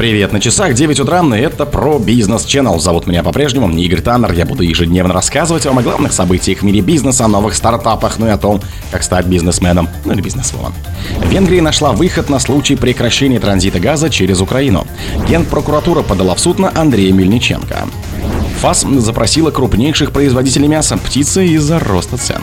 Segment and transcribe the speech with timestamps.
[0.00, 2.78] Привет, на часах 9 утра, и это про бизнес Channel.
[2.78, 4.32] Зовут меня по-прежнему Игорь Таннер.
[4.32, 8.26] Я буду ежедневно рассказывать вам о главных событиях в мире бизнеса, о новых стартапах, ну
[8.26, 10.72] и о том, как стать бизнесменом, ну или бизнесвумен.
[11.26, 14.86] Венгрия нашла выход на случай прекращения транзита газа через Украину.
[15.28, 17.86] Генпрокуратура подала в суд на Андрея Мельниченко.
[18.60, 22.42] ФАС запросила крупнейших производителей мяса птицы из-за роста цен.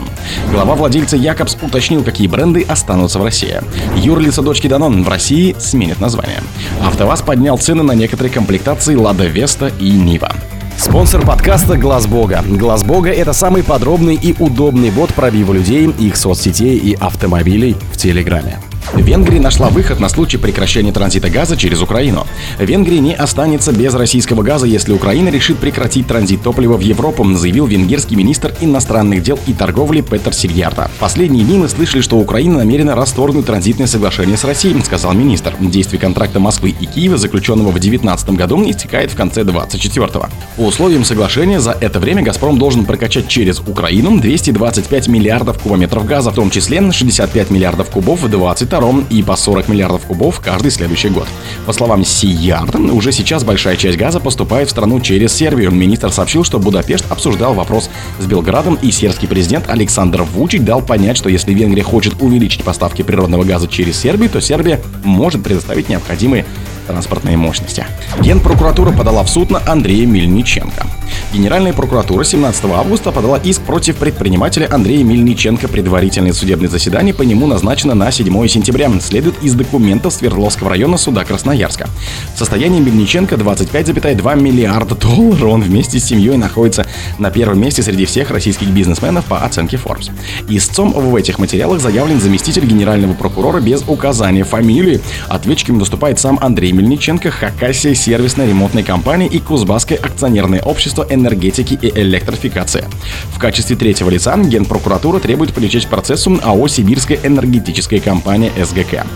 [0.50, 3.60] Глава владельца Якобс уточнил, какие бренды останутся в России.
[3.94, 6.42] Юрлица дочки Данон в России сменит название.
[6.82, 10.32] АвтоВАЗ поднял цены на некоторые комплектации Лада Веста и Нива.
[10.76, 12.42] Спонсор подкаста Глаз Бога.
[12.44, 17.96] Глаз Бога это самый подробный и удобный бот пробива людей, их соцсетей и автомобилей в
[17.96, 18.58] Телеграме.
[18.94, 22.26] Венгрия нашла выход на случай прекращения транзита газа через Украину.
[22.58, 27.66] Венгрия не останется без российского газа, если Украина решит прекратить транзит топлива в Европу, заявил
[27.66, 30.90] венгерский министр иностранных дел и торговли Петер Сильярда.
[30.98, 35.54] Последние дни мы слышали, что Украина намерена расторгнуть транзитное соглашение с Россией, сказал министр.
[35.60, 40.08] Действие контракта Москвы и Киева, заключенного в 2019 году, истекает в конце 2024
[40.56, 46.30] По условиям соглашения за это время «Газпром» должен прокачать через Украину 225 миллиардов кубометров газа,
[46.30, 50.70] в том числе 65 миллиардов кубов в 2022 втором и по 40 миллиардов кубов каждый
[50.70, 51.26] следующий год.
[51.66, 55.72] По словам Сияр, уже сейчас большая часть газа поступает в страну через Сербию.
[55.72, 57.90] Министр сообщил, что Будапешт обсуждал вопрос
[58.20, 63.02] с Белградом, и сербский президент Александр Вучич дал понять, что если Венгрия хочет увеличить поставки
[63.02, 66.44] природного газа через Сербию, то Сербия может предоставить необходимые
[66.86, 67.84] транспортные мощности.
[68.20, 70.86] Генпрокуратура подала в суд на Андрея Мельниченко.
[71.32, 75.68] Генеральная прокуратура 17 августа подала иск против предпринимателя Андрея Мельниченко.
[75.68, 78.90] Предварительное судебное заседание по нему назначено на 7 сентября.
[79.00, 81.88] Следует из документов Свердловского района суда Красноярска.
[82.34, 85.42] В состоянии Мельниченко 25,2 миллиарда долларов.
[85.42, 86.86] Он вместе с семьей находится
[87.18, 90.10] на первом месте среди всех российских бизнесменов по оценке Forbes.
[90.48, 95.00] Истцом в этих материалах заявлен заместитель генерального прокурора без указания фамилии.
[95.28, 101.90] Ответчиком выступает сам Андрей Мельниченко, Хакасия сервисной ремонтной компании и Кузбасское акционерное общество энергетики и
[102.00, 102.84] электрификации.
[103.32, 109.06] В качестве третьего лица Генпрокуратура требует привлечь процессу АО «Сибирская энергетическая компания СГК».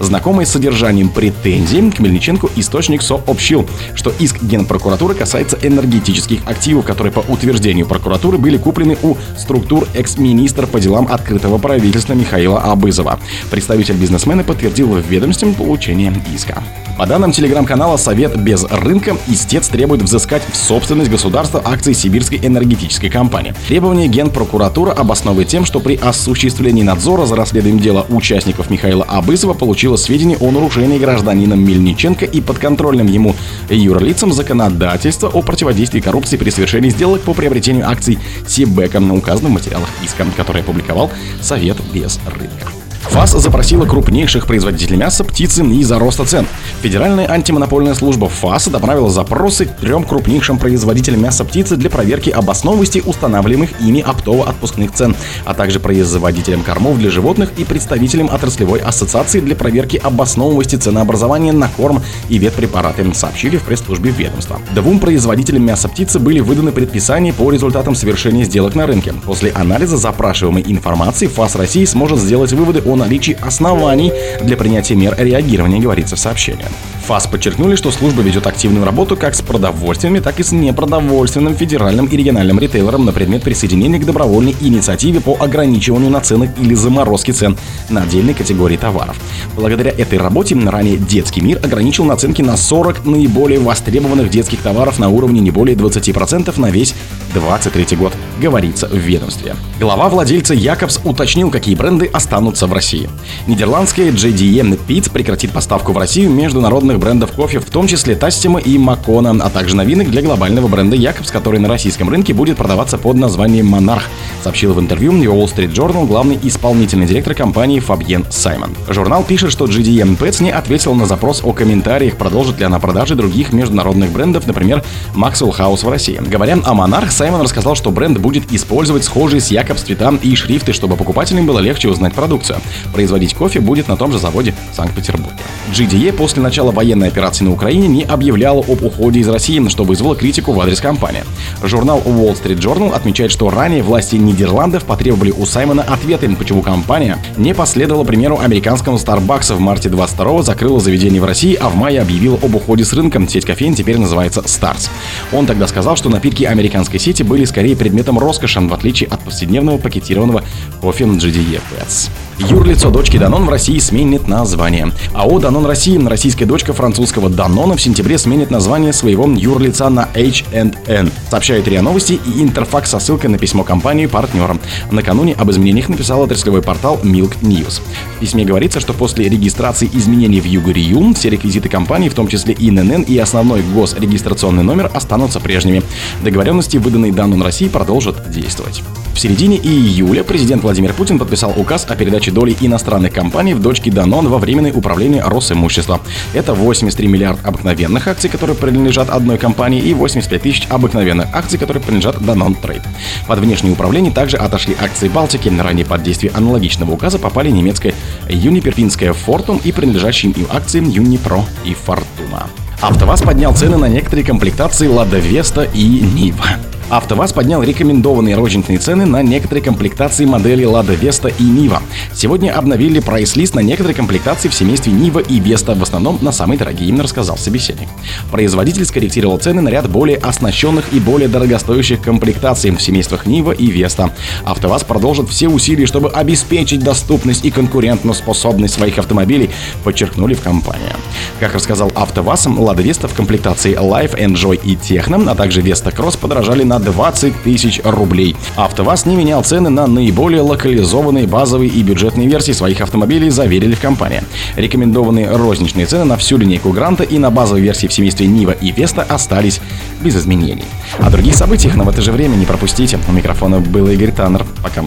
[0.00, 7.12] Знакомый с содержанием претензий к Мельниченко источник сообщил, что иск Генпрокуратуры касается энергетических активов, которые
[7.12, 13.18] по утверждению прокуратуры были куплены у структур экс-министра по делам открытого правительства Михаила Абызова.
[13.50, 16.62] Представитель бизнесмена подтвердил в ведомстве получение иска.
[16.98, 23.08] По данным телеграм-канала «Совет без рынка», истец требует взыскать в собственность государства акции Сибирской энергетической
[23.08, 23.54] компании.
[23.68, 29.96] Требование Генпрокуратура обосновывает тем, что при осуществлении надзора за расследованием дела участников Михаила Абысова получила
[29.96, 33.34] сведения о нарушении гражданином Мельниченко и подконтрольным ему
[33.68, 39.88] юрлицам законодательства о противодействии коррупции при совершении сделок по приобретению акций Сибека, указано в материалах
[40.04, 41.10] иска, который опубликовал
[41.40, 42.81] Совет без рынка.
[43.12, 46.46] ФАС запросила крупнейших производителей мяса, птицы из-за роста цен.
[46.80, 53.82] Федеральная антимонопольная служба ФАС направила запросы трем крупнейшим производителям мяса птицы для проверки обоснованности устанавливаемых
[53.82, 55.14] ими оптово-отпускных цен,
[55.44, 61.68] а также производителям кормов для животных и представителям отраслевой ассоциации для проверки обоснованности ценообразования на
[61.68, 62.00] корм
[62.30, 64.58] и ветпрепараты, сообщили в пресс-службе ведомства.
[64.74, 69.12] Двум производителям мяса птицы были выданы предписания по результатам совершения сделок на рынке.
[69.26, 75.14] После анализа запрашиваемой информации ФАС России сможет сделать выводы о наличии оснований для принятия мер
[75.18, 76.64] реагирования, говорится в сообщении.
[77.02, 82.06] ФАС подчеркнули, что служба ведет активную работу как с продовольственными, так и с непродовольственным федеральным
[82.06, 87.58] и региональным ритейлером на предмет присоединения к добровольной инициативе по ограничиванию наценок или заморозке цен
[87.90, 89.16] на отдельные категории товаров.
[89.56, 95.08] Благодаря этой работе ранее детский мир ограничил наценки на 40 наиболее востребованных детских товаров на
[95.08, 96.94] уровне не более 20% на весь
[97.32, 99.56] 2023 год, говорится в ведомстве.
[99.80, 103.08] Глава владельца Якобс уточнил, какие бренды останутся в России.
[103.46, 108.78] Нидерландская JDM Peet's прекратит поставку в Россию международных брендов кофе, в том числе Тассима и
[108.78, 113.16] Макона, а также новинок для глобального бренда Якобс, который на российском рынке будет продаваться под
[113.16, 114.04] названием Монарх,
[114.42, 118.74] сообщил в интервью Wall Street Journal главный исполнительный директор компании Фабьен Саймон.
[118.88, 123.14] Журнал пишет, что GDM Pets не ответил на запрос о комментариях, продолжит ли она продажи
[123.14, 124.82] других международных брендов, например,
[125.14, 126.20] Maxwell House в России.
[126.26, 130.72] Говоря о Монарх, Саймон рассказал, что бренд будет использовать схожие с Якобс цвета и шрифты,
[130.72, 132.60] чтобы покупателям было легче узнать продукцию.
[132.92, 135.36] Производить кофе будет на том же заводе в Санкт-Петербурге.
[135.72, 140.16] GDE после начала военной операции на Украине не объявляла об уходе из России, что вызвало
[140.16, 141.22] критику в адрес компании.
[141.62, 147.18] Журнал Wall Street Journal отмечает, что ранее власти Нидерландов потребовали у Саймона ответы, почему компания
[147.36, 152.00] не последовала примеру американского Starbucks в марте 22 закрыла заведение в России, а в мае
[152.00, 153.24] объявила об уходе с рынка.
[153.28, 154.90] Сеть кофеин теперь называется Stars.
[155.32, 159.78] Он тогда сказал, что напитки американской сети были скорее предметом роскоши, в отличие от повседневного
[159.78, 160.42] пакетированного
[160.80, 162.10] кофе GDE Pets.
[162.38, 164.90] Юрлицо дочки Данон в России сменит название.
[165.12, 171.10] АО «Данон России» российская дочка французского Данона в сентябре сменит название своего юрлица на H&N.
[171.30, 174.60] Сообщают РИА Новости и Интерфакс со ссылкой на письмо компании партнерам.
[174.90, 177.82] Накануне об изменениях написал отраслевой портал Milk News.
[178.16, 182.54] В письме говорится, что после регистрации изменений в Югорию все реквизиты компании, в том числе
[182.58, 185.82] ИНН и основной госрегистрационный номер, останутся прежними.
[186.24, 188.82] Договоренности, выданные Данон России, продолжат действовать.
[189.14, 193.90] В середине июля президент Владимир Путин подписал указ о передаче доли иностранных компаний в дочке
[193.90, 196.00] Данон во временное управление Росимущества.
[196.34, 201.82] Это 83 миллиард обыкновенных акций, которые принадлежат одной компании, и 85 тысяч обыкновенных акций, которые
[201.82, 202.82] принадлежат Данон Трейд.
[203.26, 205.52] Под внешнее управление также отошли акции Балтики.
[205.62, 207.94] Ранее под действие аналогичного указа попали немецкая
[208.28, 212.48] Юниперфинская Фортум и принадлежащие им акции Юнипро и Фортуна.
[212.80, 216.46] АвтоВАЗ поднял цены на некоторые комплектации Лада Веста и Нива.
[216.92, 221.80] АвтоВАЗ поднял рекомендованные розничные цены на некоторые комплектации моделей Lada Vesta и Niva.
[222.14, 226.58] Сегодня обновили прайс-лист на некоторые комплектации в семействе Нива и Vesta, в основном на самые
[226.58, 227.88] дорогие, рассказал собеседник.
[228.30, 233.68] Производитель скорректировал цены на ряд более оснащенных и более дорогостоящих комплектаций в семействах Нива и
[233.70, 234.10] Vesta.
[234.44, 239.48] АвтоВАЗ продолжит все усилия, чтобы обеспечить доступность и конкурентную способность своих автомобилей,
[239.82, 240.92] подчеркнули в компании.
[241.40, 246.18] Как рассказал АвтоВАЗ, Lada Vesta в комплектации Life, Enjoy и Techno, а также Vesta Cross
[246.18, 248.36] подорожали на 20 тысяч рублей.
[248.56, 253.80] АвтоВАЗ не менял цены на наиболее локализованные базовые и бюджетные версии своих автомобилей, заверили в
[253.80, 254.22] компании.
[254.56, 258.72] Рекомендованные розничные цены на всю линейку Гранта и на базовые версии в семействе Нива и
[258.72, 259.60] Веста остались
[260.02, 260.64] без изменений.
[260.98, 262.98] О других событиях, но в это же время не пропустите.
[263.08, 264.44] У микрофона был Игорь Таннер.
[264.62, 264.84] Пока.